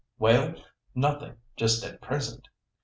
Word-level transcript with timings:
"Well, 0.17 0.55
nothing 0.95 1.37
just 1.55 1.85
at 1.85 2.01
present. 2.01 2.47